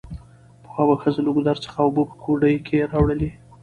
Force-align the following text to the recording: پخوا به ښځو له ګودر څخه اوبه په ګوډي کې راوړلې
پخوا 0.63 0.83
به 0.89 0.95
ښځو 1.01 1.21
له 1.25 1.31
ګودر 1.35 1.57
څخه 1.65 1.77
اوبه 1.85 2.03
په 2.09 2.15
ګوډي 2.23 2.55
کې 2.67 2.87
راوړلې 2.91 3.31